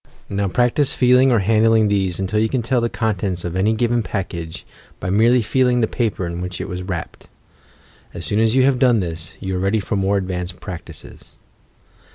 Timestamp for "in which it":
6.25-6.67